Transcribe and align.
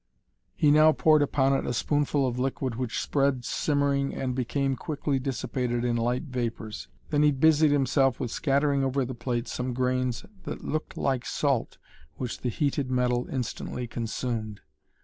He 0.55 0.71
now 0.71 0.93
poured 0.93 1.21
upon 1.21 1.53
it 1.53 1.67
a 1.67 1.73
spoonful 1.73 2.25
of 2.27 2.39
liquid 2.39 2.73
which 2.73 2.99
spread 2.99 3.45
simmering 3.45 4.15
and 4.15 4.33
became 4.33 4.75
quickly 4.75 5.19
dissipated 5.19 5.85
in 5.85 5.95
light 5.95 6.23
vapors. 6.23 6.87
Then 7.11 7.21
he 7.21 7.29
busied 7.29 7.69
himself 7.69 8.19
with 8.19 8.31
scattering 8.31 8.83
over 8.83 9.05
the 9.05 9.13
plate 9.13 9.47
some 9.47 9.75
grains 9.75 10.25
that 10.45 10.63
looked 10.63 10.97
like 10.97 11.23
salt 11.27 11.77
which 12.15 12.39
the 12.39 12.49
heated 12.49 12.89
metal 12.89 13.27
instantly 13.31 13.85
consumed. 13.85 14.61